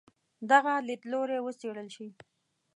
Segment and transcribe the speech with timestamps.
[0.49, 2.07] دغه لیدلوری وڅېړل شي.